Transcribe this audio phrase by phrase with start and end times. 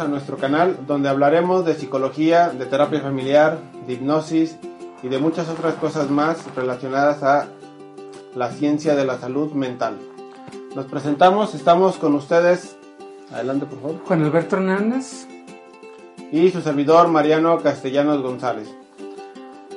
[0.00, 4.56] A nuestro canal donde hablaremos de psicología, de terapia familiar, de hipnosis
[5.02, 7.48] y de muchas otras cosas más relacionadas a
[8.34, 9.98] la ciencia de la salud mental.
[10.74, 12.76] Nos presentamos, estamos con ustedes.
[13.32, 14.00] Adelante, por favor.
[14.04, 15.26] Juan Alberto Hernández.
[16.32, 18.68] Y su servidor Mariano Castellanos González.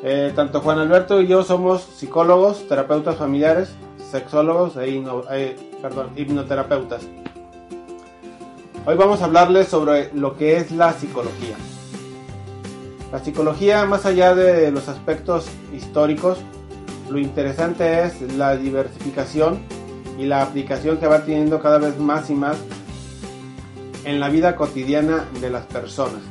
[0.04, 3.74] Eh, tanto Juan Alberto y yo somos psicólogos, terapeutas familiares,
[4.12, 7.08] sexólogos e eh, perdón, hipnoterapeutas.
[8.86, 11.56] Hoy vamos a hablarles sobre lo que es la psicología.
[13.14, 16.40] La psicología, más allá de los aspectos históricos,
[17.09, 19.59] lo interesante es la diversificación
[20.20, 22.58] y la aplicación que va teniendo cada vez más y más
[24.03, 26.22] en la vida cotidiana de las personas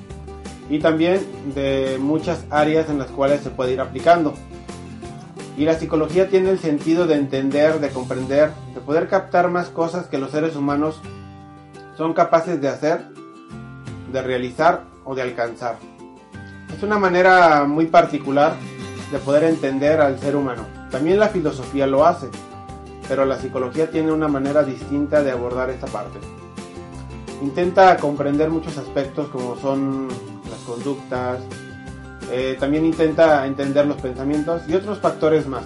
[0.69, 1.22] y también
[1.55, 4.34] de muchas áreas en las cuales se puede ir aplicando.
[5.56, 10.06] Y la psicología tiene el sentido de entender, de comprender, de poder captar más cosas
[10.06, 11.00] que los seres humanos
[11.97, 13.09] son capaces de hacer,
[14.12, 15.77] de realizar o de alcanzar.
[16.75, 18.55] Es una manera muy particular
[19.11, 20.65] de poder entender al ser humano.
[20.91, 22.29] También la filosofía lo hace,
[23.09, 26.19] pero la psicología tiene una manera distinta de abordar esta parte.
[27.43, 30.09] Intenta comprender muchos aspectos como son
[30.49, 31.41] las conductas,
[32.31, 35.65] eh, también intenta entender los pensamientos y otros factores más.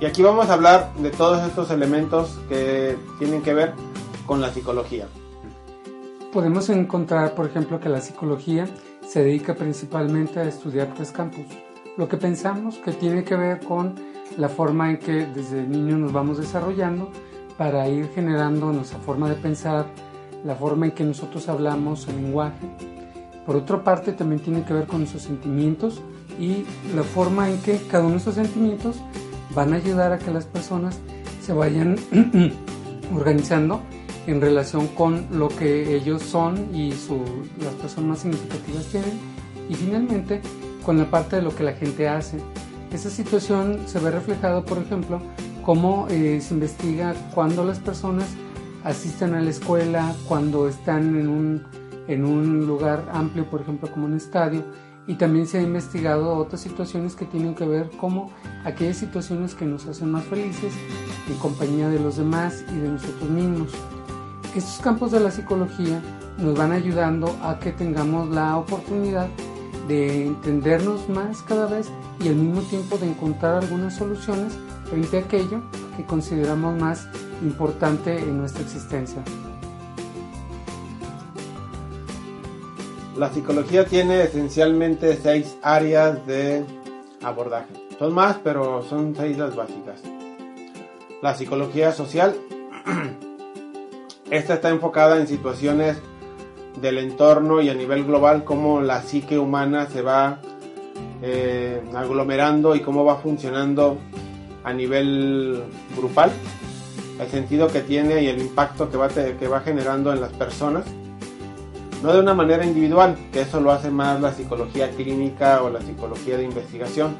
[0.00, 3.74] Y aquí vamos a hablar de todos estos elementos que tienen que ver
[4.28, 5.08] con la psicología.
[6.32, 8.68] Podemos encontrar, por ejemplo, que la psicología
[9.08, 11.46] se dedica principalmente a estudiar tres campos.
[11.96, 13.94] Lo que pensamos que tiene que ver con
[14.36, 17.10] la forma en que desde niño nos vamos desarrollando
[17.56, 19.86] para ir generando nuestra forma de pensar,
[20.44, 22.68] la forma en que nosotros hablamos, el lenguaje.
[23.46, 26.02] Por otra parte, también tiene que ver con nuestros sentimientos
[26.38, 28.96] y la forma en que cada uno de esos sentimientos
[29.54, 31.00] van a ayudar a que las personas
[31.40, 31.96] se vayan
[33.16, 33.80] organizando
[34.28, 39.18] en relación con lo que ellos son y las personas más significativas tienen.
[39.70, 40.42] Y finalmente,
[40.84, 42.38] con la parte de lo que la gente hace.
[42.92, 45.20] Esa situación se ve reflejado, por ejemplo,
[45.64, 48.26] cómo eh, se investiga cuando las personas
[48.84, 51.64] asisten a la escuela, cuando están en un,
[52.06, 54.62] en un lugar amplio, por ejemplo, como un estadio,
[55.06, 58.30] y también se ha investigado otras situaciones que tienen que ver como
[58.64, 60.74] aquellas situaciones que nos hacen más felices
[61.28, 63.70] en compañía de los demás y de nosotros mismos.
[64.54, 66.00] Estos campos de la psicología
[66.38, 69.28] nos van ayudando a que tengamos la oportunidad
[69.86, 74.54] de entendernos más cada vez y al mismo tiempo de encontrar algunas soluciones
[74.88, 75.62] frente a aquello
[75.96, 77.08] que consideramos más
[77.42, 79.22] importante en nuestra existencia.
[83.16, 86.64] La psicología tiene esencialmente seis áreas de
[87.22, 87.72] abordaje.
[87.98, 90.00] Son más, pero son seis las básicas.
[91.20, 92.36] La psicología social
[94.30, 95.96] Esta está enfocada en situaciones
[96.80, 100.40] del entorno y a nivel global, cómo la psique humana se va
[101.22, 103.96] eh, aglomerando y cómo va funcionando
[104.64, 105.64] a nivel
[105.96, 106.30] grupal,
[107.18, 110.84] el sentido que tiene y el impacto que va, que va generando en las personas,
[112.02, 115.80] no de una manera individual, que eso lo hace más la psicología clínica o la
[115.80, 117.16] psicología de investigación,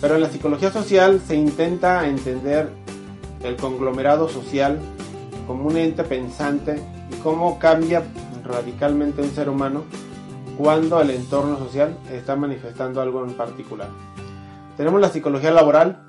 [0.00, 2.70] pero en la psicología social se intenta entender
[3.42, 4.78] el conglomerado social
[5.46, 6.80] como un ente pensante
[7.10, 8.02] y cómo cambia
[8.44, 9.84] radicalmente un ser humano
[10.56, 13.88] cuando el entorno social está manifestando algo en particular.
[14.76, 16.02] Tenemos la psicología laboral,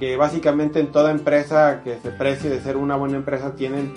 [0.00, 3.92] que básicamente en toda empresa que se precie de ser una buena empresa tienen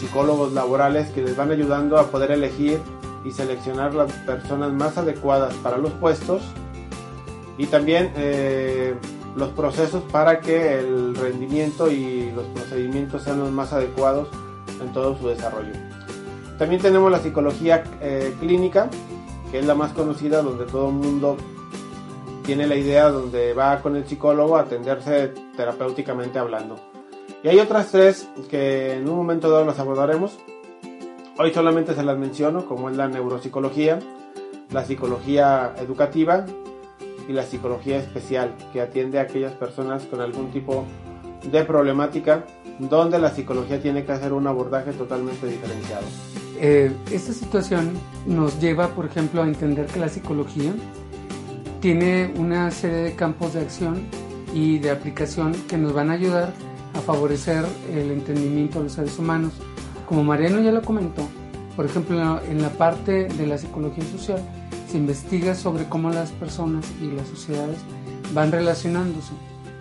[0.00, 2.78] psicólogos laborales que les van ayudando a poder elegir
[3.24, 6.42] y seleccionar las personas más adecuadas para los puestos
[7.58, 8.94] y también eh,
[9.38, 14.28] los procesos para que el rendimiento y los procedimientos sean los más adecuados
[14.80, 15.72] en todo su desarrollo.
[16.58, 18.90] También tenemos la psicología eh, clínica,
[19.50, 21.36] que es la más conocida, donde todo el mundo
[22.44, 26.76] tiene la idea donde va con el psicólogo a atenderse terapéuticamente hablando.
[27.44, 30.36] Y hay otras tres que en un momento dado las abordaremos.
[31.38, 34.00] Hoy solamente se las menciono, como es la neuropsicología,
[34.72, 36.44] la psicología educativa
[37.28, 40.84] y la psicología especial, que atiende a aquellas personas con algún tipo
[41.50, 42.44] de problemática
[42.78, 46.04] donde la psicología tiene que hacer un abordaje totalmente diferenciado.
[46.60, 47.92] Eh, esta situación
[48.26, 50.72] nos lleva, por ejemplo, a entender que la psicología
[51.80, 54.02] tiene una serie de campos de acción
[54.54, 56.52] y de aplicación que nos van a ayudar
[56.94, 59.52] a favorecer el entendimiento de los seres humanos.
[60.08, 61.28] Como Mariano ya lo comentó,
[61.76, 64.42] por ejemplo, en la parte de la psicología social
[64.88, 67.78] se investiga sobre cómo las personas y las sociedades
[68.32, 69.32] van relacionándose,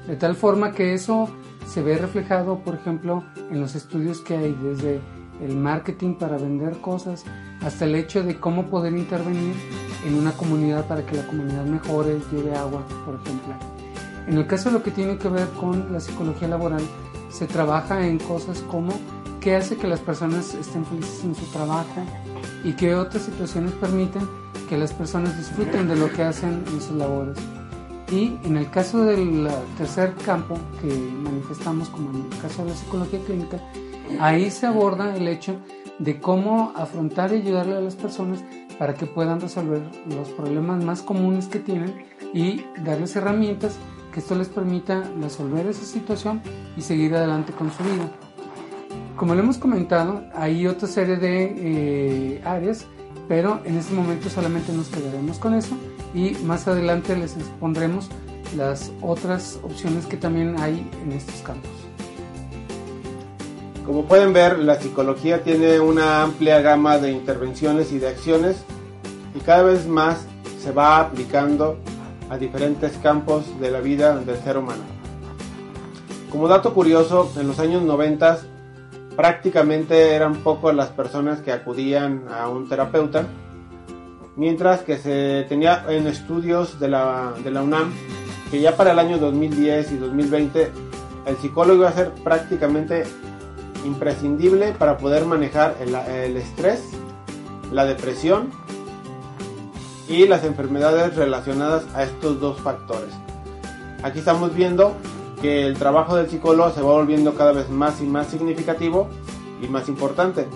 [0.07, 1.29] de tal forma que eso
[1.65, 5.01] se ve reflejado, por ejemplo, en los estudios que hay desde
[5.41, 7.23] el marketing para vender cosas
[7.61, 9.55] hasta el hecho de cómo poder intervenir
[10.05, 13.53] en una comunidad para que la comunidad mejore, lleve agua, por ejemplo.
[14.27, 16.83] En el caso de lo que tiene que ver con la psicología laboral,
[17.29, 18.93] se trabaja en cosas como
[19.39, 22.03] qué hace que las personas estén felices en su trabajo
[22.63, 24.27] y qué otras situaciones permiten
[24.67, 27.37] que las personas disfruten de lo que hacen en sus labores.
[28.11, 29.47] Y en el caso del
[29.77, 33.59] tercer campo que manifestamos, como en el caso de la psicología clínica,
[34.19, 35.57] ahí se aborda el hecho
[35.99, 38.43] de cómo afrontar y ayudarle a las personas
[38.77, 43.77] para que puedan resolver los problemas más comunes que tienen y darles herramientas
[44.13, 46.41] que esto les permita resolver esa situación
[46.75, 48.09] y seguir adelante con su vida.
[49.15, 52.85] Como lo hemos comentado, hay otra serie de eh, áreas,
[53.27, 55.75] pero en este momento solamente nos quedaremos con eso
[56.13, 58.09] y más adelante les expondremos
[58.55, 61.71] las otras opciones que también hay en estos campos.
[63.85, 68.57] Como pueden ver, la psicología tiene una amplia gama de intervenciones y de acciones
[69.35, 70.25] y cada vez más
[70.61, 71.77] se va aplicando
[72.29, 74.83] a diferentes campos de la vida del ser humano.
[76.29, 78.39] Como dato curioso, en los años 90
[79.17, 83.25] prácticamente eran pocas las personas que acudían a un terapeuta
[84.35, 87.91] mientras que se tenía en estudios de la, de la UNAM
[88.51, 90.71] que ya para el año 2010 y 2020
[91.25, 93.03] el psicólogo iba a ser prácticamente
[93.85, 96.83] imprescindible para poder manejar el, el estrés,
[97.71, 98.51] la depresión
[100.07, 103.13] y las enfermedades relacionadas a estos dos factores.
[104.03, 104.95] Aquí estamos viendo
[105.41, 109.07] que el trabajo del psicólogo se va volviendo cada vez más y más significativo
[109.61, 110.47] y más importante.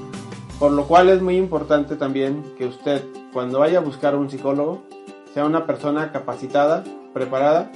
[0.59, 4.83] Por lo cual es muy importante también que usted cuando vaya a buscar un psicólogo
[5.33, 6.83] sea una persona capacitada,
[7.13, 7.71] preparada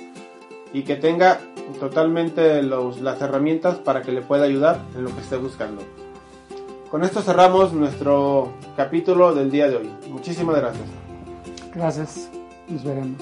[0.74, 1.40] y que tenga
[1.80, 5.82] totalmente las herramientas para que le pueda ayudar en lo que esté buscando.
[6.92, 9.90] Con esto cerramos nuestro capítulo del día de hoy.
[10.10, 10.88] Muchísimas gracias.
[11.74, 12.30] Gracias.
[12.68, 13.22] Nos veremos.